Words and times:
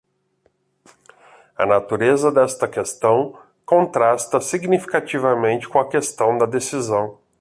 A 1.55 1.63
natureza 1.63 2.31
desta 2.31 2.67
questão 2.67 3.37
contrasta 3.63 4.41
significativamente 4.41 5.69
com 5.69 5.77
a 5.77 5.87
questão 5.87 6.39
da 6.39 6.47
decisão. 6.47 7.19